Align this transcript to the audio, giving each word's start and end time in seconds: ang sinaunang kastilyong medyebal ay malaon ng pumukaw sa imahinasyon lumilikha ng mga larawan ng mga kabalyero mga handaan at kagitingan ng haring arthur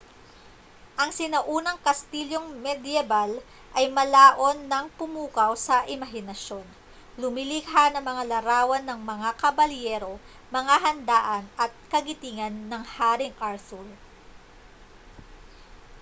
ang 1.01 1.11
sinaunang 1.19 1.77
kastilyong 1.87 2.47
medyebal 2.65 3.31
ay 3.79 3.85
malaon 3.97 4.57
ng 4.71 4.85
pumukaw 4.97 5.51
sa 5.67 5.77
imahinasyon 5.93 6.65
lumilikha 7.21 7.83
ng 7.93 8.01
mga 8.11 8.23
larawan 8.33 8.81
ng 8.85 8.97
mga 9.11 9.29
kabalyero 9.41 10.13
mga 10.57 10.75
handaan 10.85 11.43
at 11.63 11.69
kagitingan 11.93 12.55
ng 12.69 12.81
haring 12.95 13.35
arthur 13.49 13.85